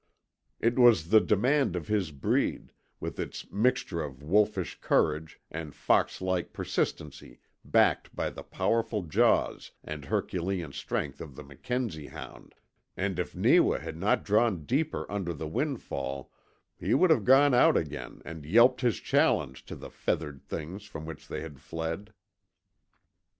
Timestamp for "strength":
10.73-11.21